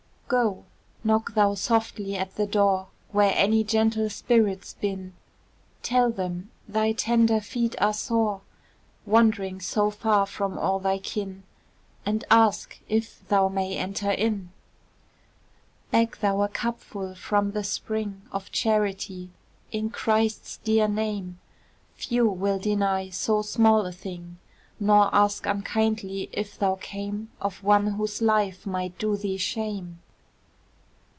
[0.31, 0.63] Go!
[1.03, 5.11] knock thou softly at the door Where any gentle spirits bin,
[5.83, 8.39] Tell them thy tender feet are sore,
[9.05, 11.43] Wandering so far from all thy kin,
[12.05, 14.51] And ask if thou may enter in.
[15.91, 19.31] Beg thou a cup full from the spring Of Charity,
[19.73, 21.39] in Christ's dear name;
[21.95, 24.37] Few will deny so small a thing,
[24.79, 29.99] Nor ask unkindly if thou came Of one whose life might do thee shame.